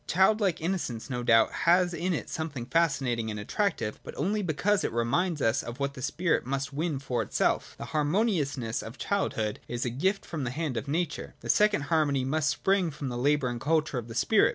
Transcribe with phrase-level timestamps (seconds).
[0.07, 4.83] Child like innocence no doubt has in it something fascinating and attractive: but only because
[4.83, 7.75] it reminds us of what the spirit must win for itself.
[7.77, 12.25] The harmoniousness of childhood is a gift from the hand of nature: the second harmony
[12.25, 14.49] must spring from the labour and culture of the spirit.